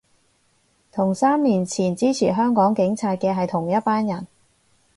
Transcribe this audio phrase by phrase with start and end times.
[0.91, 4.25] 同三年前支持香港警察嘅係同一班人